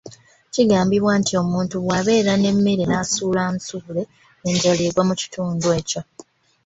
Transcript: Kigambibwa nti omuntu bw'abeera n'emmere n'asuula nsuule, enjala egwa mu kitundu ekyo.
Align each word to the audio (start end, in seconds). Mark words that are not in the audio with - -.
Kigambibwa 0.53 1.11
nti 1.21 1.33
omuntu 1.41 1.75
bw'abeera 1.83 2.33
n'emmere 2.37 2.83
n'asuula 2.87 3.43
nsuule, 3.55 4.03
enjala 4.49 4.81
egwa 4.89 5.03
mu 5.09 5.15
kitundu 5.21 5.65
ekyo. 5.79 6.01